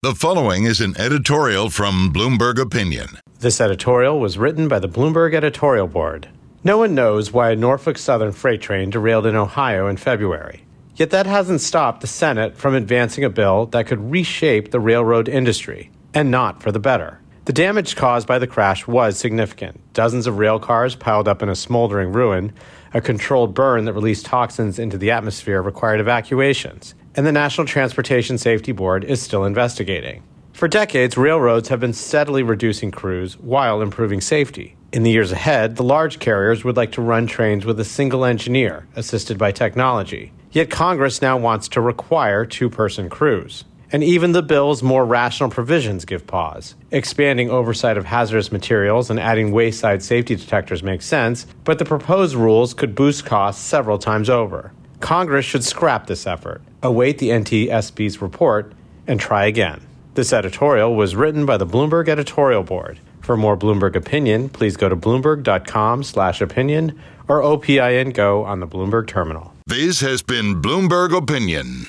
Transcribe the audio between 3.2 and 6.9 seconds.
This editorial was written by the Bloomberg Editorial Board. No